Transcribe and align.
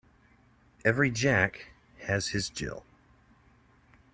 Every 0.83 1.11
Jack 1.11 1.67
has 2.05 2.29
his 2.29 2.49
Jill. 2.49 2.83